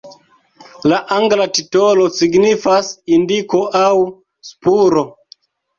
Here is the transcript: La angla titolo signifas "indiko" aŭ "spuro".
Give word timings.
La 0.91 1.01
angla 1.15 1.47
titolo 1.59 2.07
signifas 2.17 2.91
"indiko" 3.19 3.65
aŭ 3.85 3.95
"spuro". 4.53 5.11